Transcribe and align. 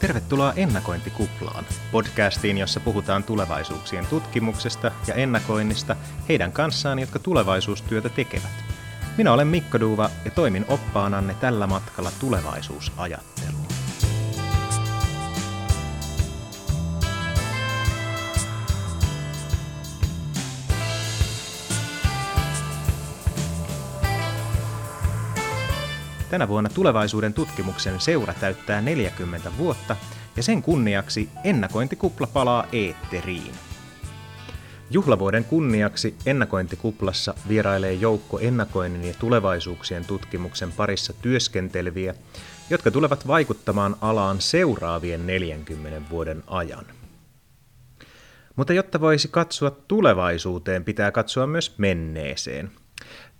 Tervetuloa 0.00 0.52
Ennakointikuplaan, 0.56 1.64
podcastiin, 1.92 2.58
jossa 2.58 2.80
puhutaan 2.80 3.24
tulevaisuuksien 3.24 4.06
tutkimuksesta 4.06 4.90
ja 5.06 5.14
ennakoinnista 5.14 5.96
heidän 6.28 6.52
kanssaan, 6.52 6.98
jotka 6.98 7.18
tulevaisuustyötä 7.18 8.08
tekevät. 8.08 8.64
Minä 9.16 9.32
olen 9.32 9.46
Mikko 9.46 9.80
Duuva 9.80 10.10
ja 10.24 10.30
toimin 10.30 10.64
oppaananne 10.68 11.34
tällä 11.34 11.66
matkalla 11.66 12.10
tulevaisuusajatteluun. 12.20 13.57
Tänä 26.30 26.48
vuonna 26.48 26.70
tulevaisuuden 26.70 27.34
tutkimuksen 27.34 28.00
seura 28.00 28.34
täyttää 28.34 28.80
40 28.80 29.52
vuotta 29.58 29.96
ja 30.36 30.42
sen 30.42 30.62
kunniaksi 30.62 31.28
ennakointikupla 31.44 32.26
palaa 32.26 32.66
eetteriin. 32.72 33.52
Juhlavuoden 34.90 35.44
kunniaksi 35.44 36.16
ennakointikuplassa 36.26 37.34
vierailee 37.48 37.92
joukko 37.92 38.38
ennakoinnin 38.38 39.04
ja 39.04 39.14
tulevaisuuksien 39.18 40.04
tutkimuksen 40.04 40.72
parissa 40.72 41.12
työskenteleviä, 41.12 42.14
jotka 42.70 42.90
tulevat 42.90 43.26
vaikuttamaan 43.26 43.96
alaan 44.00 44.40
seuraavien 44.40 45.26
40 45.26 46.10
vuoden 46.10 46.42
ajan. 46.46 46.86
Mutta 48.56 48.72
jotta 48.72 49.00
voisi 49.00 49.28
katsoa 49.28 49.70
tulevaisuuteen, 49.70 50.84
pitää 50.84 51.12
katsoa 51.12 51.46
myös 51.46 51.78
menneeseen– 51.78 52.70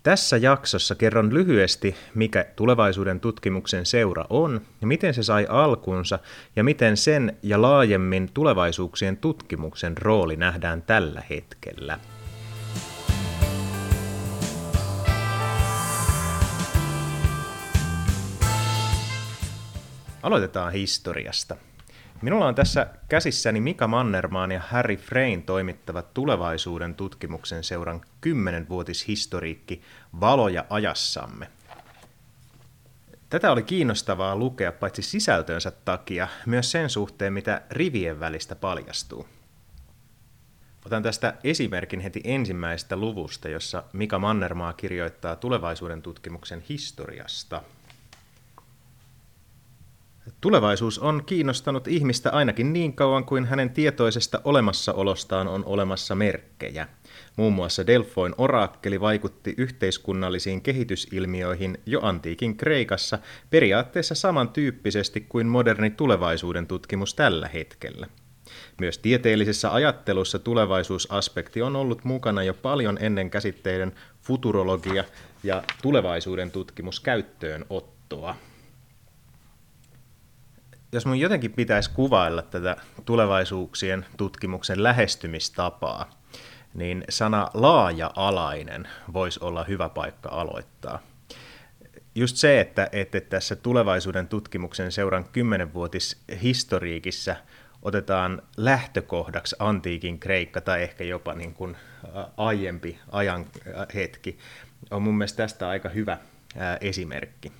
tässä 0.09 0.37
jaksossa 0.37 0.95
kerron 0.95 1.35
lyhyesti, 1.35 1.95
mikä 2.15 2.45
tulevaisuuden 2.57 3.21
tutkimuksen 3.21 3.87
seura 3.87 4.25
on 4.31 4.61
ja 4.81 4.87
miten 4.87 5.15
se 5.15 5.23
sai 5.23 5.47
alkunsa 5.49 6.19
ja 6.57 6.65
miten 6.65 6.97
sen 6.97 7.37
ja 7.43 7.63
laajemmin 7.63 8.31
tulevaisuuksien 8.35 9.17
tutkimuksen 9.17 9.99
rooli 9.99 10.37
nähdään 10.37 10.83
tällä 10.83 11.23
hetkellä. 11.31 11.99
Aloitetaan 20.23 20.73
historiasta. 20.73 21.57
Minulla 22.23 22.47
on 22.47 22.55
tässä 22.55 22.87
käsissäni 23.09 23.61
Mika 23.61 23.89
Mannermaan 23.89 24.53
ja 24.53 24.61
Harry 24.61 24.97
Frein 24.97 25.43
toimittavat 25.43 26.15
tulevaisuuden 26.15 26.95
tutkimuksen 26.95 27.65
seuran 27.65 28.01
10-vuotishistoriikki 28.27 29.83
Valoja 30.21 30.65
ajassamme. 30.71 31.51
Tätä 33.31 33.53
oli 33.53 33.63
kiinnostavaa 33.63 34.37
lukea 34.37 34.73
paitsi 34.73 35.03
sisältönsä 35.03 35.71
takia, 35.71 36.29
myös 36.47 36.71
sen 36.71 36.91
suhteen, 36.91 37.33
mitä 37.33 37.63
rivien 37.71 38.21
välistä 38.21 38.55
paljastuu. 38.55 39.29
Otan 40.87 41.03
tästä 41.03 41.35
esimerkin 41.45 42.01
heti 42.01 42.21
ensimmäisestä 42.25 42.97
luvusta, 42.97 43.49
jossa 43.49 43.85
Mika 43.93 44.19
Mannermaa 44.19 44.73
kirjoittaa 44.73 45.37
tulevaisuuden 45.37 46.03
tutkimuksen 46.03 46.65
historiasta– 46.69 47.63
Tulevaisuus 50.41 50.99
on 50.99 51.23
kiinnostanut 51.27 51.89
ihmistä 51.89 52.31
ainakin 52.31 52.73
niin 52.73 52.93
kauan 52.93 53.25
kuin 53.25 53.45
hänen 53.45 53.71
tietoisesta 53.71 54.41
olemassaolostaan 54.45 55.49
on 55.49 55.65
olemassa 55.65 56.15
merkkejä. 56.15 56.89
Muun 57.37 57.53
muassa 57.53 57.87
Delfoin 57.87 58.35
oraakkeli 58.39 59.01
vaikutti 59.01 59.55
yhteiskunnallisiin 59.57 60.63
kehitysilmiöihin 60.63 61.79
jo 61.87 62.01
antiikin 62.03 62.57
Kreikassa 62.57 63.19
periaatteessa 63.51 64.15
samantyyppisesti 64.15 65.21
kuin 65.21 65.47
moderni 65.47 65.91
tulevaisuuden 65.91 66.67
tutkimus 66.67 67.15
tällä 67.15 67.49
hetkellä. 67.49 68.07
Myös 68.81 68.99
tieteellisessä 68.99 69.75
ajattelussa 69.75 70.39
tulevaisuusaspekti 70.39 71.63
on 71.63 71.77
ollut 71.77 72.05
mukana 72.05 72.43
jo 72.43 72.55
paljon 72.55 72.99
ennen 73.01 73.31
käsitteiden 73.31 73.93
futurologia 74.23 75.05
ja 75.43 75.63
tulevaisuuden 75.83 76.51
tutkimus 76.51 77.01
käyttöönottoa 77.01 78.37
jos 80.93 81.07
mun 81.07 81.21
jotenkin 81.21 81.53
pitäisi 81.53 81.91
kuvailla 81.91 82.43
tätä 82.43 82.77
tulevaisuuksien 83.05 84.07
tutkimuksen 84.17 84.83
lähestymistapaa, 84.83 86.11
niin 86.75 87.05
sana 87.09 87.51
laaja-alainen 87.55 88.89
voisi 89.13 89.41
olla 89.43 89.65
hyvä 89.65 89.89
paikka 89.89 90.29
aloittaa. 90.29 90.99
Just 92.15 92.37
se, 92.37 92.61
että, 92.61 92.89
että 92.93 93.21
tässä 93.21 93.57
tulevaisuuden 93.57 94.29
tutkimuksen 94.29 94.93
seuran 94.93 95.25
kymmenenvuotis 95.25 96.23
historiikissa 96.43 97.37
otetaan 97.83 98.43
lähtökohdaksi 98.57 99.57
antiikin 99.59 100.21
Kreikka 100.21 100.61
tai 100.61 100.83
ehkä 100.83 101.05
jopa 101.05 101.35
niin 101.35 101.55
kuin 101.55 101.77
aiempi 102.37 102.99
ajan 103.13 103.47
hetki, 103.95 104.39
on 104.91 105.03
mun 105.03 105.19
mielestä 105.19 105.37
tästä 105.37 105.69
aika 105.69 105.89
hyvä 105.89 106.19
esimerkki. 106.81 107.53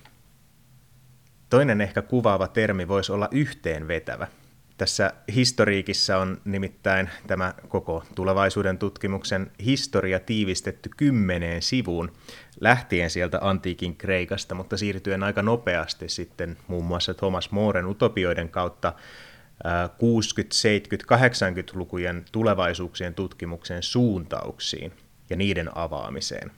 Toinen 1.49 1.81
ehkä 1.81 2.01
kuvaava 2.01 2.47
termi 2.47 2.87
voisi 2.87 3.11
olla 3.11 3.27
yhteenvetävä. 3.31 4.27
Tässä 4.77 5.13
historiikissa 5.35 6.17
on 6.17 6.41
nimittäin 6.45 7.09
tämä 7.27 7.53
koko 7.67 8.03
tulevaisuuden 8.15 8.77
tutkimuksen 8.77 9.51
historia 9.65 10.19
tiivistetty 10.19 10.89
kymmeneen 10.97 11.61
sivuun, 11.61 12.11
lähtien 12.59 13.09
sieltä 13.09 13.37
antiikin 13.41 13.95
Kreikasta, 13.95 14.55
mutta 14.55 14.77
siirtyen 14.77 15.23
aika 15.23 15.41
nopeasti 15.41 16.09
sitten 16.09 16.57
muun 16.67 16.85
muassa 16.85 17.13
Thomas 17.13 17.51
Moren 17.51 17.85
utopioiden 17.85 18.49
kautta 18.49 18.93
60-, 18.93 19.61
70-, 19.63 21.17
80-lukujen 21.17 22.25
tulevaisuuksien 22.31 23.13
tutkimuksen 23.13 23.83
suuntauksiin 23.83 24.93
ja 25.29 25.35
niiden 25.35 25.77
avaamiseen. 25.77 26.51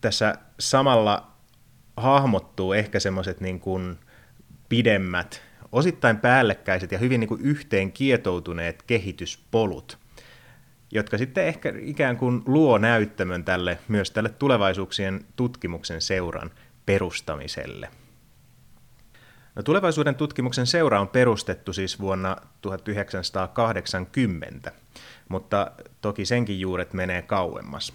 Tässä 0.00 0.34
samalla 0.60 1.33
hahmottuu 1.96 2.72
ehkä 2.72 3.00
semmoiset 3.00 3.40
niin 3.40 3.60
kuin 3.60 3.98
pidemmät, 4.68 5.42
osittain 5.72 6.16
päällekkäiset 6.16 6.92
ja 6.92 6.98
hyvin 6.98 7.20
niin 7.20 7.28
kuin 7.28 7.40
yhteen 7.40 7.92
kietoutuneet 7.92 8.82
kehityspolut, 8.82 9.98
jotka 10.90 11.18
sitten 11.18 11.46
ehkä 11.46 11.72
ikään 11.80 12.16
kuin 12.16 12.42
luo 12.46 12.78
näyttämön 12.78 13.44
tälle, 13.44 13.78
myös 13.88 14.10
tälle 14.10 14.28
tulevaisuuksien 14.28 15.24
tutkimuksen 15.36 16.00
seuran 16.00 16.50
perustamiselle. 16.86 17.88
No, 19.54 19.62
tulevaisuuden 19.62 20.14
tutkimuksen 20.14 20.66
seura 20.66 21.00
on 21.00 21.08
perustettu 21.08 21.72
siis 21.72 22.00
vuonna 22.00 22.36
1980, 22.60 24.72
mutta 25.28 25.70
toki 26.00 26.24
senkin 26.24 26.60
juuret 26.60 26.92
menee 26.92 27.22
kauemmas. 27.22 27.92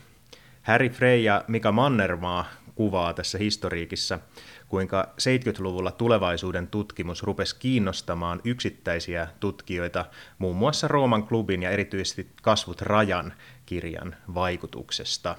Harry 0.62 0.90
Frey 0.90 1.20
ja 1.20 1.44
Mika 1.48 1.72
Mannermaa 1.72 2.46
kuvaa 2.80 3.14
tässä 3.14 3.38
historiikissa, 3.38 4.20
kuinka 4.68 5.10
70-luvulla 5.10 5.92
tulevaisuuden 5.92 6.68
tutkimus 6.68 7.24
rupesi 7.24 7.56
kiinnostamaan 7.60 8.42
yksittäisiä 8.44 9.28
tutkijoita 9.40 10.06
muun 10.38 10.56
muassa 10.56 10.88
Rooman 10.88 11.24
klubin 11.24 11.64
ja 11.64 11.70
erityisesti 11.70 12.30
Kasvut 12.42 12.82
rajan 12.82 13.34
kirjan 13.66 14.16
vaikutuksesta. 14.34 15.36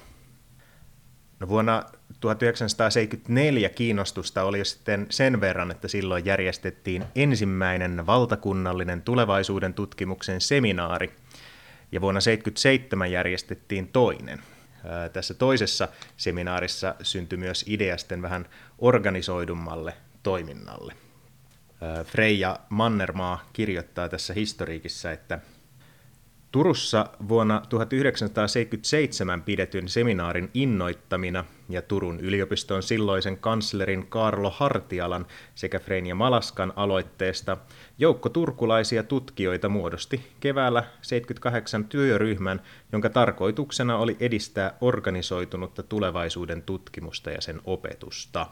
No 1.40 1.48
vuonna 1.48 1.82
1974 2.20 3.68
kiinnostusta 3.68 4.42
oli 4.42 4.64
sitten 4.64 5.06
sen 5.10 5.40
verran, 5.40 5.70
että 5.70 5.88
silloin 5.88 6.24
järjestettiin 6.24 7.04
ensimmäinen 7.14 8.06
valtakunnallinen 8.06 9.02
tulevaisuuden 9.02 9.74
tutkimuksen 9.74 10.40
seminaari, 10.40 11.12
ja 11.92 12.00
vuonna 12.00 12.20
1977 12.20 13.12
järjestettiin 13.12 13.88
toinen– 13.88 14.42
tässä 15.12 15.34
toisessa 15.34 15.88
seminaarissa 16.16 16.94
syntyi 17.02 17.38
myös 17.38 17.64
ideasten 17.68 18.22
vähän 18.22 18.48
organisoidummalle 18.78 19.94
toiminnalle. 20.22 20.94
Freija 22.04 22.58
Mannermaa 22.68 23.48
kirjoittaa 23.52 24.08
tässä 24.08 24.34
historiikissa, 24.34 25.12
että 25.12 25.38
Turussa 26.52 27.06
vuonna 27.28 27.62
1977 27.68 29.42
pidetyn 29.42 29.88
seminaarin 29.88 30.50
innoittamina 30.54 31.44
ja 31.68 31.82
Turun 31.82 32.20
yliopiston 32.20 32.82
silloisen 32.82 33.38
kanslerin 33.38 34.06
Karlo 34.06 34.50
Hartialan 34.50 35.26
sekä 35.54 35.78
Freinja 35.78 36.14
Malaskan 36.14 36.72
aloitteesta 36.76 37.56
joukko 38.00 38.28
turkulaisia 38.28 39.02
tutkijoita 39.02 39.68
muodosti 39.68 40.32
keväällä 40.40 40.84
78 41.02 41.84
työryhmän, 41.84 42.60
jonka 42.92 43.10
tarkoituksena 43.10 43.98
oli 43.98 44.16
edistää 44.20 44.74
organisoitunutta 44.80 45.82
tulevaisuuden 45.82 46.62
tutkimusta 46.62 47.30
ja 47.30 47.40
sen 47.40 47.60
opetusta. 47.64 48.46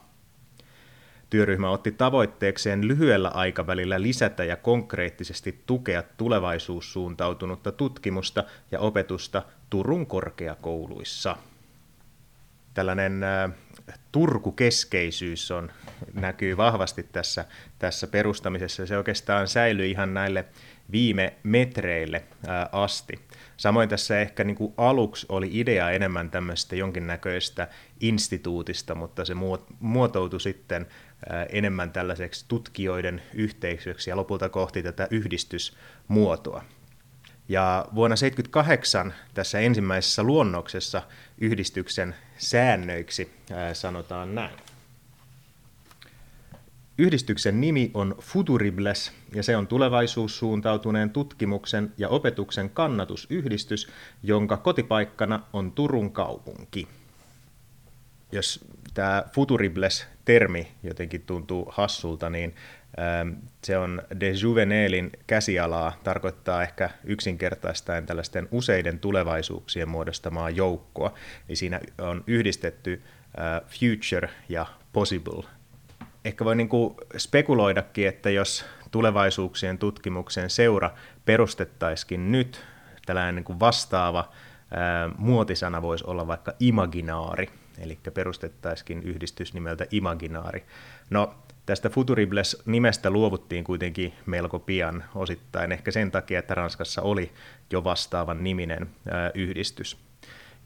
Työryhmä 1.30 1.70
otti 1.70 1.92
tavoitteekseen 1.92 2.88
lyhyellä 2.88 3.28
aikavälillä 3.28 4.02
lisätä 4.02 4.44
ja 4.44 4.56
konkreettisesti 4.56 5.62
tukea 5.66 6.02
tulevaisuussuuntautunutta 6.16 7.72
tutkimusta 7.72 8.44
ja 8.70 8.80
opetusta 8.80 9.42
Turun 9.70 10.06
korkeakouluissa. 10.06 11.36
Tällainen 12.78 13.20
Turku-keskeisyys 14.12 15.50
on, 15.50 15.70
näkyy 16.14 16.56
vahvasti 16.56 17.02
tässä, 17.02 17.44
tässä 17.78 18.06
perustamisessa. 18.06 18.86
Se 18.86 18.96
oikeastaan 18.96 19.48
säilyy 19.48 19.86
ihan 19.86 20.14
näille 20.14 20.44
viime 20.92 21.34
metreille 21.42 22.24
asti. 22.72 23.20
Samoin 23.56 23.88
tässä 23.88 24.20
ehkä 24.20 24.44
niin 24.44 24.56
kuin 24.56 24.74
aluksi 24.76 25.26
oli 25.28 25.50
idea 25.52 25.90
enemmän 25.90 26.30
tämmöistä 26.30 26.76
jonkinnäköistä 26.76 27.68
instituutista, 28.00 28.94
mutta 28.94 29.24
se 29.24 29.34
muotoutui 29.80 30.40
sitten 30.40 30.86
enemmän 31.48 31.90
tällaiseksi 31.90 32.44
tutkijoiden 32.48 33.22
yhteisöksi 33.34 34.10
ja 34.10 34.16
lopulta 34.16 34.48
kohti 34.48 34.82
tätä 34.82 35.08
yhdistysmuotoa. 35.10 36.64
Ja 37.48 37.86
vuonna 37.94 38.16
1978 38.16 39.14
tässä 39.34 39.58
ensimmäisessä 39.58 40.22
luonnoksessa 40.22 41.02
yhdistyksen 41.38 42.14
säännöiksi 42.38 43.30
ää, 43.52 43.74
sanotaan 43.74 44.34
näin. 44.34 44.56
Yhdistyksen 46.98 47.60
nimi 47.60 47.90
on 47.94 48.14
Futuribles 48.20 49.12
ja 49.34 49.42
se 49.42 49.56
on 49.56 49.66
tulevaisuussuuntautuneen 49.66 51.10
tutkimuksen 51.10 51.92
ja 51.98 52.08
opetuksen 52.08 52.70
kannatusyhdistys, 52.70 53.88
jonka 54.22 54.56
kotipaikkana 54.56 55.42
on 55.52 55.72
Turun 55.72 56.12
kaupunki. 56.12 56.88
Jos 58.32 58.64
tämä 58.94 59.24
Futuribles-termi 59.32 60.68
jotenkin 60.82 61.22
tuntuu 61.22 61.68
hassulta, 61.72 62.30
niin 62.30 62.54
se 63.64 63.78
on 63.78 64.02
de 64.20 64.30
Juvenelin 64.30 65.10
käsialaa, 65.26 65.92
tarkoittaa 66.04 66.62
ehkä 66.62 66.90
yksinkertaistaen 67.04 68.06
tällaisten 68.06 68.48
useiden 68.50 68.98
tulevaisuuksien 68.98 69.88
muodostamaa 69.88 70.50
joukkoa. 70.50 71.14
Eli 71.48 71.56
siinä 71.56 71.80
on 71.98 72.24
yhdistetty 72.26 73.02
future 73.66 74.30
ja 74.48 74.66
possible 74.92 75.58
ehkä 76.24 76.44
voi 76.44 76.56
niin 76.56 76.68
kuin 76.68 76.94
spekuloidakin, 77.16 78.08
että 78.08 78.30
jos 78.30 78.64
tulevaisuuksien 78.90 79.78
tutkimuksen 79.78 80.50
seura 80.50 80.90
perustettaisikin 81.24 82.32
nyt, 82.32 82.64
tällainen 83.06 83.34
niin 83.34 83.44
kuin 83.44 83.60
vastaava 83.60 84.32
muotisana 85.18 85.82
voisi 85.82 86.04
olla 86.06 86.26
vaikka 86.26 86.52
imaginaari, 86.60 87.50
eli 87.78 87.98
perustettaisikin 88.14 89.02
yhdistys 89.02 89.54
nimeltä 89.54 89.86
Imaginaari. 89.90 90.64
No, 91.10 91.34
tästä 91.68 91.88
Futuribles-nimestä 91.88 93.10
luovuttiin 93.10 93.64
kuitenkin 93.64 94.14
melko 94.26 94.58
pian 94.58 95.04
osittain, 95.14 95.72
ehkä 95.72 95.90
sen 95.90 96.10
takia, 96.10 96.38
että 96.38 96.54
Ranskassa 96.54 97.02
oli 97.02 97.32
jo 97.72 97.84
vastaavan 97.84 98.44
niminen 98.44 98.90
yhdistys. 99.34 99.96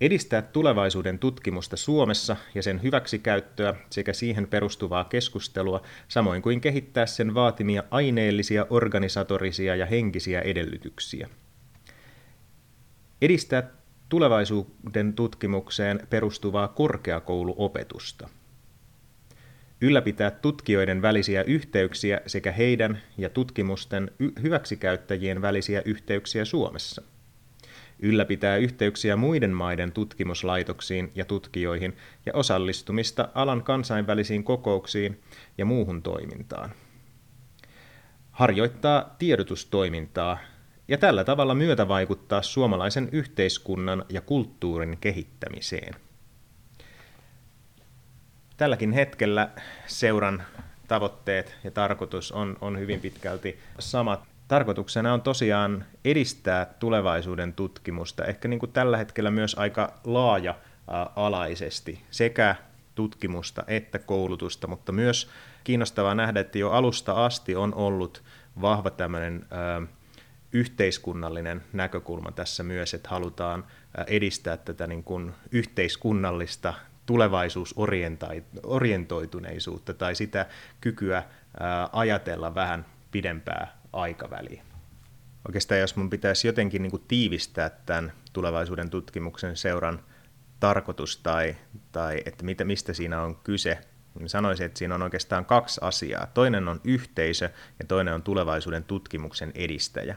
edistää 0.00 0.42
tulevaisuuden 0.42 1.18
tutkimusta 1.18 1.76
Suomessa 1.76 2.36
ja 2.54 2.62
sen 2.62 2.82
hyväksikäyttöä 2.82 3.74
sekä 3.90 4.12
siihen 4.12 4.46
perustuvaa 4.46 5.04
keskustelua, 5.04 5.82
samoin 6.08 6.42
kuin 6.42 6.60
kehittää 6.60 7.06
sen 7.06 7.34
vaatimia 7.34 7.82
aineellisia, 7.90 8.66
organisatorisia 8.70 9.76
ja 9.76 9.86
henkisiä 9.86 10.40
edellytyksiä. 10.40 11.28
Edistää 13.22 13.70
tulevaisuuden 14.08 15.12
tutkimukseen 15.14 16.06
perustuvaa 16.10 16.68
korkeakouluopetusta. 16.68 18.28
Ylläpitää 19.84 20.30
tutkijoiden 20.30 21.02
välisiä 21.02 21.42
yhteyksiä 21.42 22.20
sekä 22.26 22.52
heidän 22.52 22.98
ja 23.18 23.30
tutkimusten 23.30 24.10
hyväksikäyttäjien 24.42 25.42
välisiä 25.42 25.82
yhteyksiä 25.84 26.44
Suomessa– 26.44 27.02
ylläpitää 27.98 28.56
yhteyksiä 28.56 29.16
muiden 29.16 29.50
maiden 29.50 29.92
tutkimuslaitoksiin 29.92 31.12
ja 31.14 31.24
tutkijoihin 31.24 31.96
ja 32.26 32.32
osallistumista 32.34 33.28
alan 33.34 33.62
kansainvälisiin 33.62 34.44
kokouksiin 34.44 35.20
ja 35.58 35.64
muuhun 35.64 36.02
toimintaan. 36.02 36.70
Harjoittaa 38.30 39.14
tiedotustoimintaa 39.18 40.38
ja 40.88 40.98
tällä 40.98 41.24
tavalla 41.24 41.54
myötävaikuttaa 41.54 42.42
suomalaisen 42.42 43.08
yhteiskunnan 43.12 44.04
ja 44.08 44.20
kulttuurin 44.20 44.98
kehittämiseen. 45.00 45.94
Tälläkin 48.56 48.92
hetkellä 48.92 49.48
seuran 49.86 50.42
tavoitteet 50.88 51.56
ja 51.64 51.70
tarkoitus 51.70 52.32
on, 52.32 52.56
on 52.60 52.78
hyvin 52.78 53.00
pitkälti 53.00 53.58
samat. 53.78 54.24
Tarkoituksena 54.48 55.14
on 55.14 55.22
tosiaan 55.22 55.84
edistää 56.04 56.66
tulevaisuuden 56.78 57.52
tutkimusta, 57.52 58.24
ehkä 58.24 58.48
niin 58.48 58.60
kuin 58.60 58.72
tällä 58.72 58.96
hetkellä 58.96 59.30
myös 59.30 59.54
aika 59.54 59.92
laaja-alaisesti, 60.04 62.02
sekä 62.10 62.56
tutkimusta 62.94 63.64
että 63.66 63.98
koulutusta, 63.98 64.66
mutta 64.66 64.92
myös 64.92 65.30
kiinnostavaa 65.64 66.14
nähdä, 66.14 66.40
että 66.40 66.58
jo 66.58 66.70
alusta 66.70 67.24
asti 67.24 67.56
on 67.56 67.74
ollut 67.74 68.22
vahva 68.60 68.90
tämmöinen 68.90 69.46
yhteiskunnallinen 70.52 71.62
näkökulma 71.72 72.32
tässä 72.32 72.62
myös, 72.62 72.94
että 72.94 73.08
halutaan 73.08 73.64
edistää 74.06 74.56
tätä 74.56 74.86
niin 74.86 75.04
kuin 75.04 75.32
yhteiskunnallista 75.50 76.74
tulevaisuusorientoituneisuutta 77.06 79.94
tai 79.94 80.14
sitä 80.14 80.46
kykyä 80.80 81.22
ajatella 81.92 82.54
vähän 82.54 82.86
pidempää 83.10 83.78
aikaväliä. 83.92 84.62
Oikeastaan 85.48 85.80
jos 85.80 85.96
mun 85.96 86.10
pitäisi 86.10 86.46
jotenkin 86.46 86.82
niin 86.82 86.90
kuin 86.90 87.04
tiivistää 87.08 87.70
tämän 87.70 88.12
tulevaisuuden 88.32 88.90
tutkimuksen 88.90 89.56
seuran 89.56 90.00
tarkoitus 90.60 91.16
tai, 91.16 91.56
tai 91.92 92.22
että 92.26 92.44
mitä, 92.44 92.64
mistä 92.64 92.92
siinä 92.92 93.22
on 93.22 93.36
kyse, 93.36 93.78
niin 94.18 94.28
sanoisin, 94.28 94.66
että 94.66 94.78
siinä 94.78 94.94
on 94.94 95.02
oikeastaan 95.02 95.44
kaksi 95.44 95.80
asiaa. 95.82 96.26
Toinen 96.26 96.68
on 96.68 96.80
yhteisö 96.84 97.50
ja 97.78 97.86
toinen 97.88 98.14
on 98.14 98.22
tulevaisuuden 98.22 98.84
tutkimuksen 98.84 99.52
edistäjä. 99.54 100.16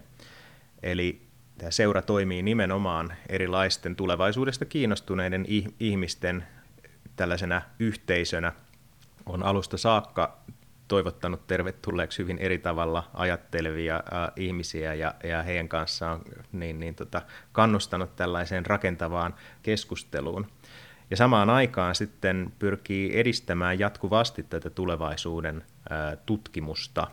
Eli 0.83 1.27
tämä 1.57 1.71
seura 1.71 2.01
toimii 2.01 2.43
nimenomaan 2.43 3.13
erilaisten 3.29 3.95
tulevaisuudesta 3.95 4.65
kiinnostuneiden 4.65 5.45
ihmisten 5.79 6.43
tällaisena 7.17 7.61
yhteisönä. 7.79 8.53
On 9.25 9.43
alusta 9.43 9.77
saakka 9.77 10.37
toivottanut 10.87 11.47
tervetulleeksi 11.47 12.17
hyvin 12.17 12.37
eri 12.37 12.57
tavalla 12.57 13.09
ajattelevia 13.13 13.95
äh, 13.95 14.31
ihmisiä 14.35 14.93
ja, 14.93 15.13
ja 15.23 15.43
heidän 15.43 15.69
kanssaan 15.69 16.21
niin, 16.51 16.79
niin, 16.79 16.95
tota, 16.95 17.21
kannustanut 17.51 18.15
tällaiseen 18.15 18.65
rakentavaan 18.65 19.35
keskusteluun. 19.63 20.47
Ja 21.11 21.17
samaan 21.17 21.49
aikaan 21.49 21.95
sitten 21.95 22.53
pyrkii 22.59 23.19
edistämään 23.19 23.79
jatkuvasti 23.79 24.43
tätä 24.43 24.69
tulevaisuuden 24.69 25.63
äh, 25.91 26.17
tutkimusta. 26.25 27.07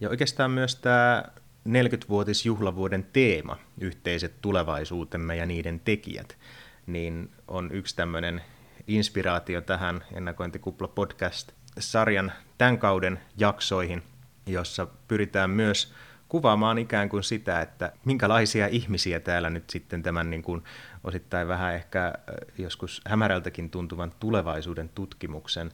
Ja 0.00 0.08
oikeastaan 0.08 0.50
myös 0.50 0.76
tämä 0.76 1.24
40-vuotisjuhlavuoden 1.68 3.06
teema, 3.12 3.56
yhteiset 3.80 4.32
tulevaisuutemme 4.40 5.36
ja 5.36 5.46
niiden 5.46 5.80
tekijät, 5.80 6.38
niin 6.86 7.30
on 7.48 7.70
yksi 7.72 7.96
tämmöinen 7.96 8.42
inspiraatio 8.86 9.60
tähän 9.60 10.04
Ennakointikupla 10.12 10.88
podcast 10.88 11.52
sarjan 11.78 12.32
tämän 12.58 12.78
kauden 12.78 13.20
jaksoihin, 13.36 14.02
jossa 14.46 14.86
pyritään 15.08 15.50
myös 15.50 15.94
kuvaamaan 16.28 16.78
ikään 16.78 17.08
kuin 17.08 17.22
sitä, 17.22 17.60
että 17.60 17.92
minkälaisia 18.04 18.66
ihmisiä 18.66 19.20
täällä 19.20 19.50
nyt 19.50 19.70
sitten 19.70 20.02
tämän 20.02 20.30
niin 20.30 20.42
kuin 20.42 20.62
osittain 21.04 21.48
vähän 21.48 21.74
ehkä 21.74 22.12
joskus 22.58 23.00
hämärältäkin 23.06 23.70
tuntuvan 23.70 24.12
tulevaisuuden 24.20 24.88
tutkimuksen 24.88 25.72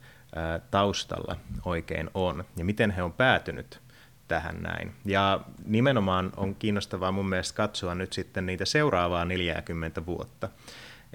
taustalla 0.70 1.36
oikein 1.64 2.10
on, 2.14 2.44
ja 2.56 2.64
miten 2.64 2.90
he 2.90 3.02
on 3.02 3.12
päätynyt 3.12 3.80
tähän 4.28 4.62
näin. 4.62 4.92
Ja 5.04 5.40
nimenomaan 5.64 6.32
on 6.36 6.54
kiinnostavaa 6.54 7.12
mun 7.12 7.28
mielestä 7.28 7.56
katsoa 7.56 7.94
nyt 7.94 8.12
sitten 8.12 8.46
niitä 8.46 8.64
seuraavaa 8.64 9.24
40 9.24 10.06
vuotta, 10.06 10.48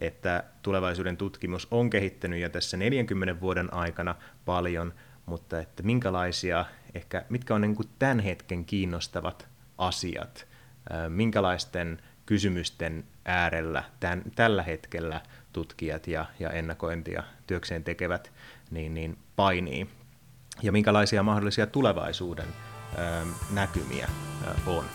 että 0.01 0.43
tulevaisuuden 0.61 1.17
tutkimus 1.17 1.67
on 1.71 1.89
kehittynyt 1.89 2.39
jo 2.39 2.49
tässä 2.49 2.77
40 2.77 3.41
vuoden 3.41 3.73
aikana 3.73 4.15
paljon, 4.45 4.93
mutta 5.25 5.59
että 5.59 5.83
minkälaisia, 5.83 6.65
ehkä 6.95 7.25
mitkä 7.29 7.55
on 7.55 7.61
niin 7.61 7.75
kuin 7.75 7.89
tämän 7.99 8.19
hetken 8.19 8.65
kiinnostavat 8.65 9.47
asiat, 9.77 10.47
minkälaisten 11.09 12.01
kysymysten 12.25 13.03
äärellä 13.25 13.83
tämän, 13.99 14.23
tällä 14.35 14.63
hetkellä 14.63 15.21
tutkijat 15.53 16.07
ja, 16.07 16.25
ja 16.39 16.49
ennakointia 16.49 17.23
työkseen 17.47 17.83
tekevät 17.83 18.31
niin, 18.71 18.93
niin 18.93 19.17
painii 19.35 19.87
ja 20.61 20.71
minkälaisia 20.71 21.23
mahdollisia 21.23 21.67
tulevaisuuden 21.67 22.47
ö, 22.97 23.25
näkymiä 23.53 24.09
ö, 24.47 24.69
on. 24.69 24.85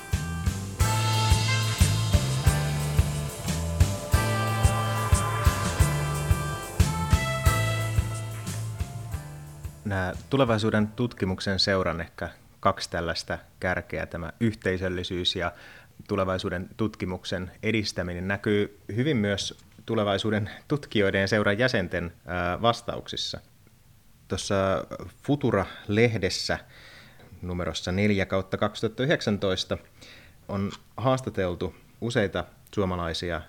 Nämä 9.87 10.13
tulevaisuuden 10.31 10.87
tutkimuksen 10.87 11.59
seuran 11.59 12.01
ehkä 12.01 12.29
kaksi 12.61 12.91
tällaista 12.91 13.39
kärkeä, 13.61 14.07
tämä 14.07 14.33
yhteisöllisyys 14.41 15.37
ja 15.37 15.53
tulevaisuuden 16.09 16.69
tutkimuksen 16.77 17.51
edistäminen 17.63 18.29
näkyy 18.29 18.81
hyvin 18.97 19.17
myös 19.17 19.59
tulevaisuuden 19.87 20.51
tutkijoiden 20.69 21.21
ja 21.21 21.29
seuran 21.29 21.59
jäsenten 21.59 22.13
vastauksissa. 22.63 23.41
Tuossa 24.29 24.55
Futura-lehdessä 25.23 26.59
numerossa 27.43 27.93
4 27.93 28.27
kautta 28.27 28.57
2019 28.57 29.79
on 30.49 30.73
haastateltu 30.97 31.75
useita 32.01 32.45
suomalaisia 32.75 33.43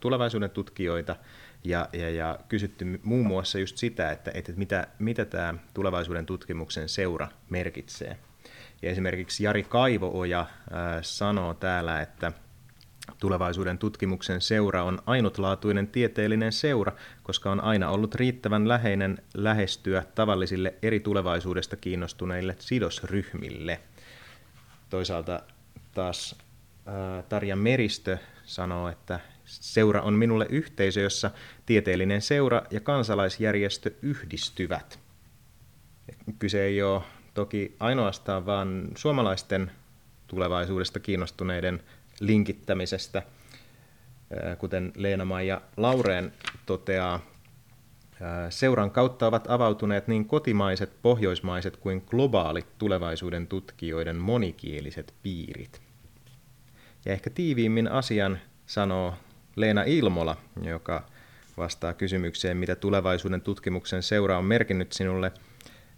tulevaisuuden 0.00 0.50
tutkijoita 0.50 1.16
ja, 1.64 1.88
ja, 1.92 2.10
ja 2.10 2.38
kysytty 2.48 3.00
muun 3.02 3.26
muassa 3.26 3.58
just 3.58 3.76
sitä, 3.76 4.10
että, 4.10 4.30
että 4.34 4.52
mitä, 4.56 4.86
mitä 4.98 5.24
tämä 5.24 5.54
tulevaisuuden 5.74 6.26
tutkimuksen 6.26 6.88
seura 6.88 7.28
merkitsee. 7.50 8.16
Ja 8.82 8.90
esimerkiksi 8.90 9.44
Jari 9.44 9.62
Kaivooja 9.62 10.46
sanoo 11.02 11.54
täällä, 11.54 12.00
että 12.00 12.32
Tulevaisuuden 13.20 13.78
tutkimuksen 13.78 14.40
seura 14.40 14.82
on 14.82 14.98
ainutlaatuinen 15.06 15.88
tieteellinen 15.88 16.52
seura, 16.52 16.92
koska 17.22 17.50
on 17.50 17.60
aina 17.60 17.90
ollut 17.90 18.14
riittävän 18.14 18.68
läheinen 18.68 19.18
lähestyä 19.34 20.04
tavallisille 20.14 20.74
eri 20.82 21.00
tulevaisuudesta 21.00 21.76
kiinnostuneille 21.76 22.56
sidosryhmille. 22.58 23.80
Toisaalta 24.90 25.42
taas 25.94 26.36
Tarja 27.28 27.56
Meristö 27.56 28.18
sanoo, 28.44 28.88
että 28.88 29.20
seura 29.44 30.02
on 30.02 30.14
minulle 30.14 30.46
yhteisö, 30.50 31.00
jossa 31.00 31.30
tieteellinen 31.66 32.22
seura 32.22 32.62
ja 32.70 32.80
kansalaisjärjestö 32.80 33.90
yhdistyvät. 34.02 34.98
Kyse 36.38 36.64
ei 36.64 36.82
ole 36.82 37.02
toki 37.34 37.76
ainoastaan 37.80 38.46
vain 38.46 38.90
suomalaisten 38.96 39.70
tulevaisuudesta 40.26 41.00
kiinnostuneiden 41.00 41.82
linkittämisestä, 42.20 43.22
kuten 44.58 44.92
Leena-Maija 44.96 45.60
Laureen 45.76 46.32
toteaa, 46.66 47.20
Seuran 48.50 48.90
kautta 48.90 49.26
ovat 49.26 49.50
avautuneet 49.50 50.08
niin 50.08 50.24
kotimaiset, 50.24 51.02
pohjoismaiset 51.02 51.76
kuin 51.76 52.04
globaalit 52.06 52.78
tulevaisuuden 52.78 53.46
tutkijoiden 53.46 54.16
monikieliset 54.16 55.14
piirit. 55.22 55.82
Ja 57.04 57.12
ehkä 57.12 57.30
tiiviimmin 57.30 57.88
asian 57.88 58.38
sanoo 58.66 59.14
Leena 59.56 59.82
Ilmola, 59.82 60.36
joka 60.62 61.04
vastaa 61.56 61.94
kysymykseen, 61.94 62.56
mitä 62.56 62.76
tulevaisuuden 62.76 63.40
tutkimuksen 63.40 64.02
seura 64.02 64.38
on 64.38 64.44
merkinnyt 64.44 64.92
sinulle, 64.92 65.32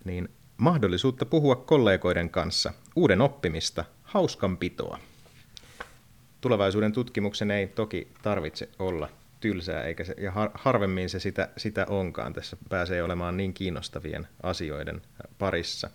niin 0.05 0.29
mahdollisuutta 0.57 1.27
puhua 1.27 1.57
kollegoiden 1.57 2.31
kanssa, 2.31 2.73
uuden 2.97 3.21
oppimista, 3.21 3.85
hauskanpitoa 4.03 4.99
tulevaisuuden 6.45 6.93
tutkimuksen 6.93 7.51
ei 7.51 7.67
toki 7.67 8.09
tarvitse 8.23 8.69
olla 8.79 9.09
tylsää, 9.41 9.83
eikä 9.83 10.05
se, 10.05 10.15
ja 10.19 10.33
har, 10.33 10.51
harvemmin 10.55 11.11
se 11.11 11.21
sitä, 11.21 11.49
sitä 11.57 11.87
onkaan. 11.89 12.33
Tässä 12.33 12.57
pääsee 12.69 13.03
olemaan 13.03 13.37
niin 13.37 13.55
kiinnostavien 13.55 14.29
asioiden 14.43 15.03
parissa. 15.39 15.91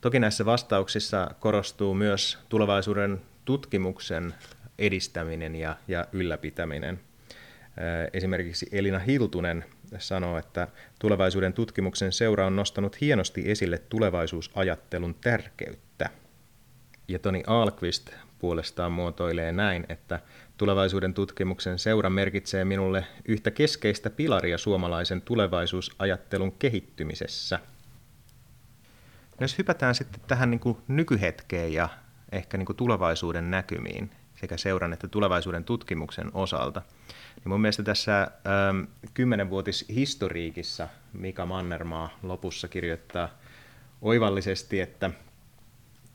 Toki 0.00 0.18
näissä 0.18 0.44
vastauksissa 0.44 1.30
korostuu 1.40 1.94
myös 1.94 2.38
tulevaisuuden 2.48 3.20
tutkimuksen 3.44 4.34
edistäminen 4.82 5.54
ja, 5.54 5.76
ja 5.88 6.06
ylläpitäminen. 6.12 7.00
Esimerkiksi 8.12 8.66
Elina 8.72 8.98
Hiltunen 8.98 9.64
sanoo, 9.98 10.38
että 10.38 10.68
tulevaisuuden 10.98 11.52
tutkimuksen 11.52 12.12
seura 12.12 12.46
on 12.46 12.56
nostanut 12.56 13.00
hienosti 13.00 13.50
esille 13.50 13.78
tulevaisuusajattelun 13.78 15.14
tärkeyttä. 15.14 16.10
Ja 17.08 17.18
Toni 17.18 17.42
Alkvist 17.46 18.10
puolestaan 18.38 18.92
muotoilee 18.92 19.52
näin, 19.52 19.86
että 19.88 20.20
tulevaisuuden 20.56 21.14
tutkimuksen 21.14 21.78
seura 21.78 22.10
merkitsee 22.10 22.64
minulle 22.64 23.04
yhtä 23.24 23.50
keskeistä 23.50 24.10
pilaria 24.10 24.58
suomalaisen 24.58 25.22
tulevaisuusajattelun 25.22 26.52
kehittymisessä. 26.52 27.58
No 29.40 29.44
jos 29.44 29.58
hypätään 29.58 29.94
sitten 29.94 30.20
tähän 30.26 30.50
niin 30.50 30.60
kuin 30.60 30.78
nykyhetkeen 30.88 31.72
ja 31.72 31.88
ehkä 32.32 32.56
niin 32.56 32.66
kuin 32.66 32.76
tulevaisuuden 32.76 33.50
näkymiin 33.50 34.10
sekä 34.42 34.56
seuran 34.56 34.92
että 34.92 35.08
tulevaisuuden 35.08 35.64
tutkimuksen 35.64 36.30
osalta, 36.34 36.82
niin 37.34 37.48
mun 37.48 37.60
mielestä 37.60 37.82
tässä 37.82 38.20
ähm, 38.22 38.84
kymmenenvuotishistoriikissa 39.14 40.88
Mika 41.12 41.46
Mannermaa 41.46 42.18
lopussa 42.22 42.68
kirjoittaa 42.68 43.28
oivallisesti, 44.02 44.80
että 44.80 45.10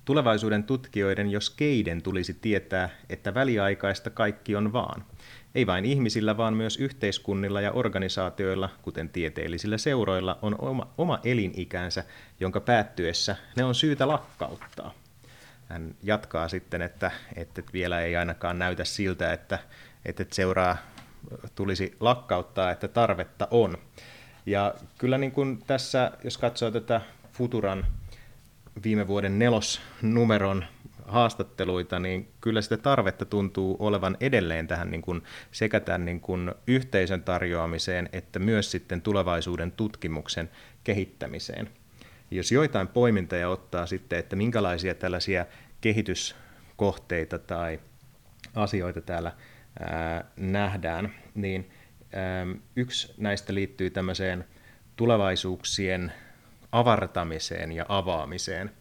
Tulevaisuuden 0.07 0.63
tutkijoiden, 0.63 1.31
jos 1.31 1.50
keiden 1.50 2.01
tulisi 2.01 2.34
tietää, 2.34 2.89
että 3.10 3.34
väliaikaista 3.34 4.10
kaikki 4.10 4.55
on 4.55 4.74
vaan. 4.74 5.05
Ei 5.55 5.67
vain 5.67 5.86
ihmisillä, 5.86 6.38
vaan 6.38 6.53
myös 6.53 6.77
yhteiskunnilla 6.77 7.62
ja 7.62 7.72
organisaatioilla, 7.72 8.69
kuten 8.81 9.10
tieteellisillä 9.10 9.77
seuroilla, 9.77 10.39
on 10.41 10.55
oma, 10.60 10.88
oma 10.98 11.19
elinikänsä, 11.24 12.03
jonka 12.39 12.60
päättyessä 12.60 13.36
ne 13.57 13.63
on 13.63 13.75
syytä 13.75 14.07
lakkauttaa. 14.07 14.93
Hän 15.70 15.96
jatkaa 16.04 16.48
sitten, 16.48 16.82
että, 16.82 17.12
että 17.36 17.62
vielä 17.74 18.02
ei 18.02 18.16
ainakaan 18.16 18.60
näytä 18.60 18.86
siltä, 18.86 19.34
että, 19.34 19.60
että 20.06 20.26
seuraa 20.32 20.78
tulisi 21.56 21.96
lakkauttaa, 22.00 22.72
että 22.72 22.88
tarvetta 22.88 23.48
on. 23.52 23.78
Ja 24.46 24.74
kyllä 24.98 25.18
niin 25.18 25.32
kuin 25.32 25.64
tässä, 25.68 26.12
jos 26.24 26.38
katsoo 26.38 26.72
tätä 26.72 27.02
Futuran 27.34 27.86
viime 28.84 29.08
vuoden 29.08 29.40
nelosnumeron 29.40 30.66
haastatteluita, 31.08 32.00
niin 32.00 32.32
kyllä 32.42 32.62
sitä 32.62 32.78
tarvetta 32.78 33.26
tuntuu 33.26 33.76
olevan 33.80 34.18
edelleen 34.20 34.68
tähän 34.68 34.92
niin 34.92 35.02
kuin 35.02 35.24
sekä 35.52 35.80
tämän 35.80 36.06
niin 36.06 36.20
kuin 36.20 36.52
yhteisön 36.68 37.24
tarjoamiseen 37.24 38.10
että 38.14 38.40
myös 38.40 38.72
sitten 38.72 39.02
tulevaisuuden 39.02 39.72
tutkimuksen 39.72 40.50
kehittämiseen. 40.84 41.70
Jos 42.31 42.51
joitain 42.51 42.88
poimintoja 42.88 43.50
ottaa 43.50 43.86
sitten, 43.86 44.19
että 44.19 44.36
minkälaisia 44.36 44.96
tällaisia 44.96 45.46
kehityskohteita 45.81 47.39
tai 47.39 47.79
asioita 48.55 49.01
täällä 49.01 49.31
ää, 49.79 50.25
nähdään, 50.36 51.13
niin 51.36 51.69
ää, 52.13 52.46
yksi 52.75 53.13
näistä 53.17 53.53
liittyy 53.53 53.89
tämmöiseen 53.89 54.46
tulevaisuuksien 54.96 56.12
avartamiseen 56.72 57.72
ja 57.72 57.86
avaamiseen. 57.89 58.72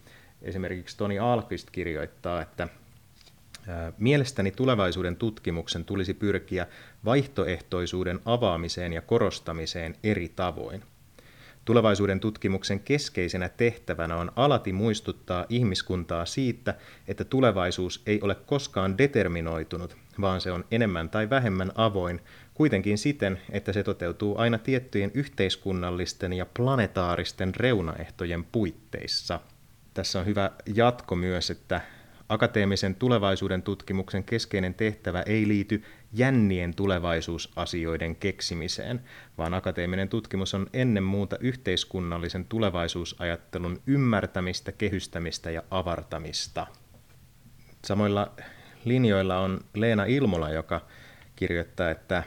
Esimerkiksi 0.43 0.97
Toni 0.97 1.19
Alkvist 1.19 1.71
kirjoittaa, 1.71 2.43
että 2.43 2.69
Mielestäni 3.99 4.51
tulevaisuuden 4.51 5.17
tutkimuksen 5.17 5.85
tulisi 5.85 6.15
pyrkiä 6.15 6.67
vaihtoehtoisuuden 7.05 8.21
avaamiseen 8.25 8.93
ja 8.93 9.01
korostamiseen 9.01 9.95
eri 10.03 10.29
tavoin. 10.29 10.83
Tulevaisuuden 11.67 12.21
tutkimuksen 12.21 12.81
keskeisenä 12.81 13.49
tehtävänä 13.49 14.17
on 14.17 14.33
alati 14.37 14.73
muistuttaa 14.73 15.47
ihmiskuntaa 15.49 16.27
siitä, 16.27 16.75
että 17.09 17.25
tulevaisuus 17.25 18.03
ei 18.07 18.21
ole 18.23 18.35
koskaan 18.35 18.99
determinoitunut, 18.99 19.97
vaan 20.21 20.41
se 20.41 20.53
on 20.53 20.65
enemmän 20.71 21.09
tai 21.09 21.31
vähemmän 21.31 21.73
avoin 21.75 22.21
kuitenkin 22.55 22.99
siten, 22.99 23.41
että 23.51 23.73
se 23.73 23.83
toteutuu 23.83 24.39
aina 24.39 24.59
tiettyjen 24.59 25.11
yhteiskunnallisten 25.15 26.33
ja 26.33 26.47
planetaaristen 26.57 27.55
reunaehtojen 27.55 28.45
puitteissa. 28.45 29.41
Tässä 29.95 30.21
on 30.21 30.27
hyvä 30.27 30.51
jatko 30.75 31.17
myös, 31.17 31.51
että 31.51 31.81
Akateemisen 32.29 32.95
tulevaisuuden 32.95 33.63
tutkimuksen 33.63 34.25
keskeinen 34.25 34.75
tehtävä 34.75 35.23
ei 35.23 35.49
liity 35.49 35.83
jännien 36.13 36.75
tulevaisuusasioiden 36.75 38.17
keksimiseen, 38.17 39.01
vaan 39.39 39.55
akateeminen 39.55 40.09
tutkimus 40.09 40.55
on 40.55 40.67
ennen 40.73 41.03
muuta 41.03 41.37
yhteiskunnallisen 41.41 42.45
tulevaisuusajattelun 42.45 43.83
ymmärtämistä, 43.87 44.73
kehystämistä 44.73 45.51
ja 45.51 45.63
avartamista. 45.71 46.67
Samoilla 47.85 48.33
linjoilla 48.85 49.39
on 49.39 49.61
Leena 49.75 50.05
Ilmola, 50.05 50.51
joka 50.51 50.81
kirjoittaa, 51.37 51.91
että 51.91 52.23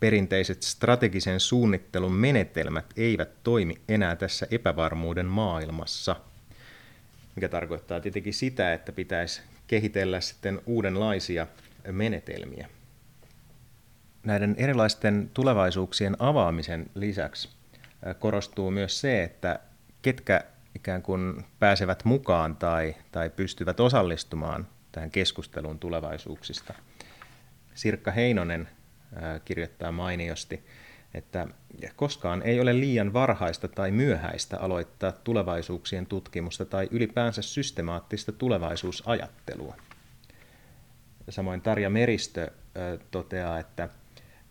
perinteiset 0.00 0.62
strategisen 0.62 1.40
suunnittelun 1.40 2.12
menetelmät 2.12 2.86
eivät 2.96 3.42
toimi 3.42 3.74
enää 3.88 4.16
tässä 4.16 4.46
epävarmuuden 4.50 5.26
maailmassa, 5.26 6.16
mikä 7.36 7.48
tarkoittaa 7.48 8.00
tietenkin 8.00 8.34
sitä, 8.34 8.72
että 8.72 8.92
pitäisi 8.92 9.42
kehitellä 9.66 10.20
sitten 10.20 10.60
uudenlaisia 10.66 11.46
menetelmiä. 11.92 12.68
Näiden 14.24 14.54
erilaisten 14.58 15.30
tulevaisuuksien 15.34 16.16
avaamisen 16.18 16.86
lisäksi 16.94 17.48
korostuu 18.18 18.70
myös 18.70 19.00
se, 19.00 19.22
että 19.22 19.58
ketkä 20.02 20.44
ikään 20.74 21.02
kuin 21.02 21.44
pääsevät 21.58 22.04
mukaan 22.04 22.56
tai, 22.56 22.94
tai 23.12 23.30
pystyvät 23.30 23.80
osallistumaan 23.80 24.68
tähän 24.92 25.10
keskusteluun 25.10 25.78
tulevaisuuksista. 25.78 26.74
Sirkka 27.74 28.10
Heinonen 28.10 28.68
kirjoittaa 29.44 29.92
mainiosti, 29.92 30.64
että 31.14 31.46
koskaan 31.96 32.42
ei 32.42 32.60
ole 32.60 32.80
liian 32.80 33.12
varhaista 33.12 33.68
tai 33.68 33.90
myöhäistä 33.90 34.58
aloittaa 34.60 35.12
tulevaisuuksien 35.12 36.06
tutkimusta 36.06 36.64
tai 36.64 36.88
ylipäänsä 36.90 37.42
systemaattista 37.42 38.32
tulevaisuusajattelua. 38.32 39.76
Samoin 41.28 41.60
Tarja 41.60 41.90
Meristö 41.90 42.50
toteaa, 43.10 43.58
että 43.58 43.88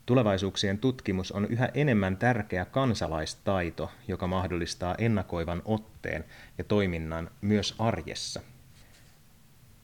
tulevaisuuksien 0.06 0.78
tutkimus 0.78 1.32
on 1.32 1.46
yhä 1.46 1.68
enemmän 1.74 2.16
tärkeä 2.16 2.64
kansalaistaito, 2.64 3.90
joka 4.08 4.26
mahdollistaa 4.26 4.94
ennakoivan 4.98 5.62
otteen 5.64 6.24
ja 6.58 6.64
toiminnan 6.64 7.30
myös 7.40 7.74
arjessa. 7.78 8.40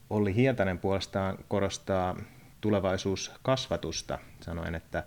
Olli 0.09 0.35
Hietanen 0.35 0.79
puolestaan 0.79 1.37
korostaa 1.47 2.15
tulevaisuuskasvatusta, 2.61 4.19
sanoen, 4.41 4.75
että 4.75 5.03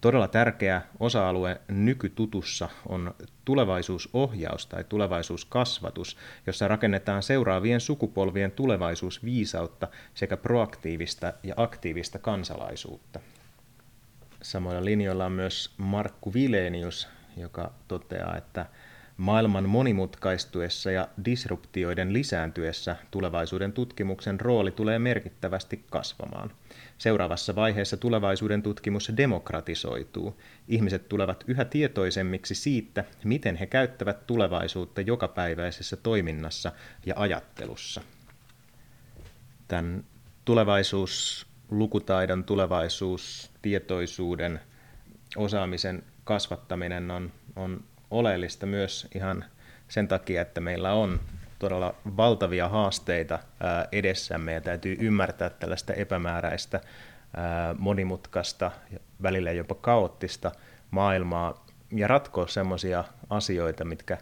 todella 0.00 0.28
tärkeä 0.28 0.82
osa-alue 1.00 1.60
nykytutussa 1.68 2.68
on 2.88 3.14
tulevaisuusohjaus 3.44 4.66
tai 4.66 4.84
tulevaisuuskasvatus, 4.84 6.16
jossa 6.46 6.68
rakennetaan 6.68 7.22
seuraavien 7.22 7.80
sukupolvien 7.80 8.50
tulevaisuusviisautta 8.50 9.88
sekä 10.14 10.36
proaktiivista 10.36 11.32
ja 11.42 11.54
aktiivista 11.56 12.18
kansalaisuutta. 12.18 13.20
Samoilla 14.42 14.84
linjoilla 14.84 15.26
on 15.26 15.32
myös 15.32 15.74
Markku 15.76 16.34
Vilenius, 16.34 17.08
joka 17.36 17.72
toteaa, 17.88 18.36
että 18.36 18.66
Maailman 19.16 19.68
monimutkaistuessa 19.68 20.90
ja 20.90 21.08
disruptioiden 21.24 22.12
lisääntyessä 22.12 22.96
tulevaisuuden 23.10 23.72
tutkimuksen 23.72 24.40
rooli 24.40 24.70
tulee 24.70 24.98
merkittävästi 24.98 25.84
kasvamaan. 25.90 26.50
Seuraavassa 27.02 27.54
vaiheessa 27.54 27.96
tulevaisuuden 27.96 28.62
tutkimus 28.62 29.12
demokratisoituu. 29.16 30.40
Ihmiset 30.68 31.08
tulevat 31.08 31.44
yhä 31.46 31.64
tietoisemmiksi 31.64 32.54
siitä, 32.54 33.04
miten 33.24 33.56
he 33.56 33.66
käyttävät 33.66 34.26
tulevaisuutta 34.26 35.00
jokapäiväisessä 35.00 35.96
toiminnassa 35.96 36.72
ja 37.06 37.14
ajattelussa. 37.16 38.00
Tämän 39.68 40.04
tulevaisuuslukutaidon, 40.44 42.44
tulevaisuustietoisuuden, 42.44 44.60
osaamisen 45.36 46.02
kasvattaminen 46.24 47.10
on, 47.10 47.32
on 47.56 47.84
oleellista 48.10 48.66
myös 48.66 49.08
ihan 49.14 49.44
sen 49.88 50.08
takia, 50.08 50.42
että 50.42 50.60
meillä 50.60 50.92
on 50.92 51.20
todella 51.62 51.94
valtavia 52.16 52.68
haasteita 52.68 53.38
edessämme 53.92 54.52
ja 54.52 54.60
täytyy 54.60 54.96
ymmärtää 55.00 55.50
tällaista 55.50 55.92
epämääräistä, 55.92 56.80
monimutkaista, 57.78 58.70
välillä 59.22 59.52
jopa 59.52 59.74
kaoottista 59.74 60.52
maailmaa 60.90 61.66
ja 61.92 62.08
ratkoa 62.08 62.46
sellaisia 62.46 63.04
asioita, 63.30 63.84
mitkä 63.84 64.18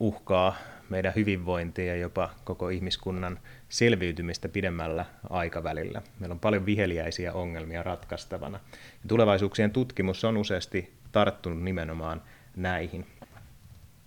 uhkaa 0.00 0.56
meidän 0.90 1.12
hyvinvointia 1.16 1.86
ja 1.86 1.96
jopa 1.96 2.30
koko 2.44 2.68
ihmiskunnan 2.68 3.38
selviytymistä 3.68 4.48
pidemmällä 4.48 5.04
aikavälillä. 5.30 6.02
Meillä 6.20 6.32
on 6.32 6.40
paljon 6.40 6.66
viheliäisiä 6.66 7.32
ongelmia 7.32 7.82
ratkaistavana. 7.82 8.60
Ja 8.72 9.08
tulevaisuuksien 9.08 9.70
tutkimus 9.70 10.24
on 10.24 10.36
useasti 10.36 10.94
tarttunut 11.12 11.62
nimenomaan 11.62 12.22
näihin. 12.56 13.06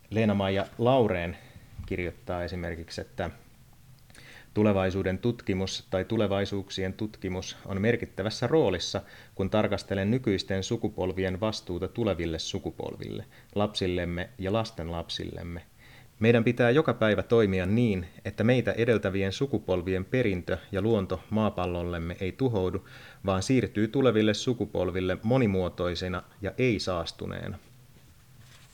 Leena-Maija 0.09 0.65
Laureen 0.77 1.37
kirjoittaa 1.89 2.43
esimerkiksi, 2.43 3.01
että 3.01 3.29
tulevaisuuden 4.53 5.17
tutkimus 5.17 5.87
tai 5.89 6.05
tulevaisuuksien 6.05 6.93
tutkimus 6.93 7.57
on 7.65 7.81
merkittävässä 7.81 8.47
roolissa, 8.47 9.01
kun 9.35 9.49
tarkastelen 9.49 10.11
nykyisten 10.11 10.63
sukupolvien 10.63 11.39
vastuuta 11.39 11.87
tuleville 11.87 12.39
sukupolville, 12.39 13.25
lapsillemme 13.55 14.29
ja 14.37 14.53
lastenlapsillemme. 14.53 15.61
Meidän 16.19 16.43
pitää 16.43 16.69
joka 16.69 16.93
päivä 16.93 17.23
toimia 17.23 17.65
niin, 17.65 18.05
että 18.25 18.43
meitä 18.43 18.71
edeltävien 18.71 19.31
sukupolvien 19.31 20.05
perintö 20.05 20.57
ja 20.71 20.81
luonto 20.81 21.23
maapallollemme 21.29 22.17
ei 22.19 22.31
tuhoudu, 22.31 22.87
vaan 23.25 23.43
siirtyy 23.43 23.87
tuleville 23.87 24.33
sukupolville 24.33 25.17
monimuotoisena 25.23 26.23
ja 26.41 26.51
ei 26.57 26.79
saastuneena. 26.79 27.57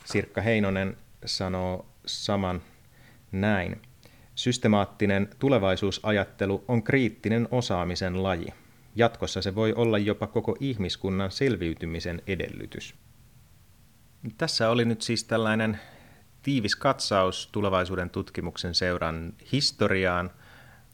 Sirkka 0.06 0.41
Heinonen 0.41 0.97
sanoo 1.25 1.86
saman 2.06 2.62
näin. 3.41 3.82
Systemaattinen 4.36 5.30
tulevaisuusajattelu 5.39 6.63
on 6.67 6.84
kriittinen 6.84 7.48
osaamisen 7.52 8.24
laji. 8.24 8.48
Jatkossa 8.95 9.41
se 9.41 9.56
voi 9.56 9.74
olla 9.74 9.98
jopa 9.98 10.28
koko 10.28 10.56
ihmiskunnan 10.60 11.32
selviytymisen 11.32 12.21
edellytys. 12.28 12.95
Tässä 14.38 14.69
oli 14.69 14.86
nyt 14.86 15.02
siis 15.02 15.24
tällainen 15.24 15.80
tiivis 16.41 16.76
katsaus 16.76 17.50
tulevaisuuden 17.52 18.10
tutkimuksen 18.10 18.76
seuran 18.76 19.34
historiaan, 19.52 20.32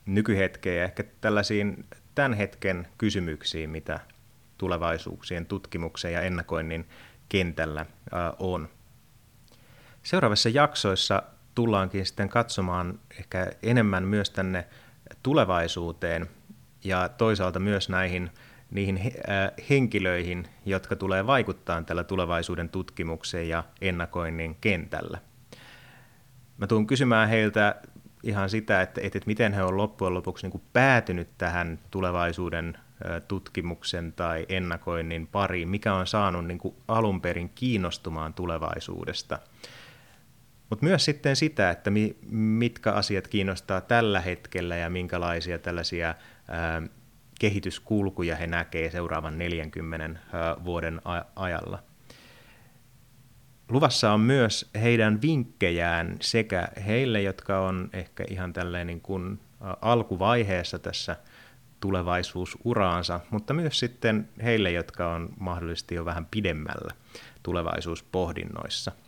nykyhetkeen 0.06 0.78
ja 0.78 0.84
ehkä 0.84 1.04
tällaisiin 1.22 1.86
tämän 2.16 2.34
hetken 2.34 2.88
kysymyksiin, 2.98 3.70
mitä 3.70 4.00
tulevaisuuksien 4.58 5.46
tutkimuksen 5.46 6.14
ja 6.14 6.22
ennakoinnin 6.22 6.90
kentällä 7.30 7.86
on. 8.40 8.70
Seuraavissa 10.04 10.50
jaksoissa 10.50 11.24
tullaankin 11.56 12.06
sitten 12.06 12.30
katsomaan 12.30 13.00
ehkä 13.20 13.52
enemmän 13.64 14.04
myös 14.04 14.30
tänne 14.30 14.68
tulevaisuuteen 15.24 16.30
ja 16.84 17.10
toisaalta 17.10 17.60
myös 17.60 17.90
näihin 17.90 18.32
niihin 18.72 19.14
henkilöihin, 19.70 20.48
jotka 20.66 20.96
tulee 20.96 21.28
vaikuttaa 21.28 21.82
tällä 21.82 22.04
tulevaisuuden 22.04 22.70
tutkimukseen 22.70 23.50
ja 23.50 23.64
ennakoinnin 23.82 24.58
kentällä. 24.62 25.18
Mä 26.58 26.68
tuun 26.68 26.88
kysymään 26.88 27.30
heiltä 27.30 27.76
ihan 28.24 28.50
sitä, 28.50 28.82
että, 28.82 29.02
että 29.04 29.20
miten 29.26 29.54
he 29.54 29.64
on 29.64 29.78
loppujen 29.78 30.14
lopuksi 30.14 30.48
niin 30.48 30.62
päätynyt 30.74 31.30
tähän 31.38 31.80
tulevaisuuden 31.92 32.78
tutkimuksen 33.28 34.14
tai 34.14 34.46
ennakoinnin 34.50 35.28
pariin, 35.28 35.70
mikä 35.70 35.94
on 35.94 36.08
saanut 36.08 36.46
niin 36.46 36.60
alun 36.88 37.22
perin 37.22 37.50
kiinnostumaan 37.50 38.34
tulevaisuudesta– 38.34 39.40
mutta 40.72 40.86
myös 40.86 41.06
sitten 41.06 41.36
sitä, 41.36 41.70
että 41.70 41.90
mi, 41.90 42.18
mitkä 42.32 42.92
asiat 42.92 43.28
kiinnostaa 43.28 43.82
tällä 43.82 44.22
hetkellä 44.22 44.76
ja 44.76 44.90
minkälaisia 44.90 45.60
tällaisia 45.60 46.16
ää, 46.48 46.82
kehityskulkuja 47.40 48.36
he 48.36 48.48
näkee 48.48 48.92
seuraavan 48.92 49.38
40 49.38 50.20
ää, 50.34 50.56
vuoden 50.66 51.02
ajalla. 51.36 51.84
Luvassa 53.70 54.12
on 54.12 54.20
myös 54.20 54.70
heidän 54.82 55.22
vinkkejään 55.22 56.18
sekä 56.22 56.68
heille, 56.86 57.22
jotka 57.22 57.60
on 57.60 57.90
ehkä 57.94 58.24
ihan 58.30 58.54
tälleen 58.54 58.88
niin 58.88 59.02
kuin 59.02 59.40
alkuvaiheessa 59.82 60.80
tässä 60.80 61.16
tulevaisuusuraansa, 61.80 63.20
mutta 63.30 63.54
myös 63.54 63.80
sitten 63.80 64.30
heille, 64.44 64.72
jotka 64.72 65.14
on 65.14 65.30
mahdollisesti 65.40 65.96
jo 65.96 66.06
vähän 66.06 66.28
pidemmällä 66.32 66.94
tulevaisuuspohdinnoissa– 67.44 68.92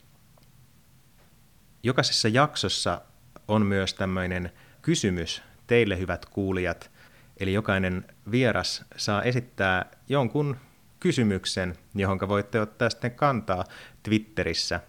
Jokaisessa 1.86 2.28
jaksossa 2.28 3.02
on 3.48 3.65
myös 3.65 3.93
tämmöinen 3.93 4.52
kysymys 4.82 5.41
teille 5.67 5.98
hyvät 5.98 6.26
kuulijat, 6.26 6.91
eli 7.39 7.54
jokainen 7.54 8.06
vieras 8.32 8.86
saa 8.98 9.24
esittää 9.24 9.86
jonkun 10.10 10.58
kysymyksen, 11.00 11.76
johon 11.96 12.19
voitte 12.28 12.62
ottaa 12.62 12.89
sitten 12.89 13.12
kantaa 13.12 13.63
Twitterissä 14.04 14.80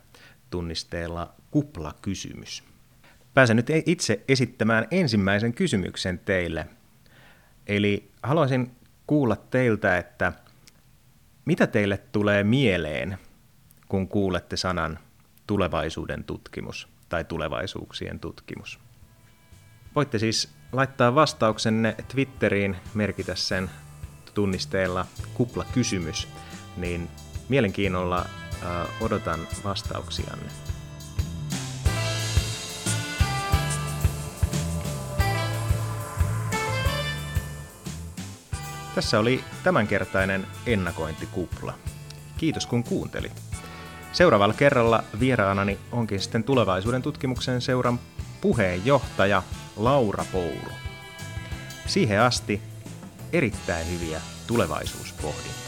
tunnisteella 0.51 1.35
kuplakysymys. 1.51 2.65
pääsen 3.35 3.57
nyt 3.57 3.71
itse 3.87 4.25
esittämään 4.29 4.87
ensimmäisen 4.91 5.55
kysymyksen 5.55 6.19
teille. 6.19 6.67
Eli 7.67 8.11
haluaisin 8.23 8.77
kuulla 9.07 9.37
teiltä, 9.37 9.99
että 9.99 10.33
mitä 11.45 11.67
teille 11.67 11.97
tulee 11.97 12.45
mieleen, 12.45 13.19
kun 13.89 14.09
kuulette 14.09 14.57
sanan 14.57 14.99
tulevaisuuden 15.47 16.25
tutkimus 16.25 16.89
tai 17.09 17.25
tulevaisuuksien 17.25 18.21
tutkimus? 18.21 18.79
Voitte 19.95 20.19
siis 20.19 20.49
laittaa 20.73 21.15
vastauksenne 21.15 21.97
Twitteriin, 22.09 22.77
merkitä 22.95 23.35
sen 23.35 23.71
tunnisteella 24.35 25.07
kupla 25.35 25.65
kysymys, 25.73 26.29
niin 26.77 27.09
mielenkiinnolla 27.49 28.19
äh, 28.19 29.03
odotan 29.03 29.41
vastauksianne. 29.65 30.51
Tässä 38.95 39.19
oli 39.19 39.45
tämänkertainen 39.63 40.47
ennakointikupla. 40.67 41.75
Kiitos 42.37 42.67
kun 42.67 42.85
kuuntelit. 42.85 43.44
Seuraavalla 44.15 44.55
kerralla 44.55 45.05
vieraanani 45.21 45.79
onkin 45.93 46.21
sitten 46.21 46.45
tulevaisuuden 46.45 47.03
tutkimuksen 47.03 47.61
seuran 47.61 48.01
puheenjohtaja 48.41 49.43
Laura 49.77 50.25
Pouru. 50.33 50.73
Siihen 51.87 52.21
asti 52.21 52.63
erittäin 53.33 53.87
hyviä 53.93 54.21
tulevaisuuspohdintoja. 54.47 55.64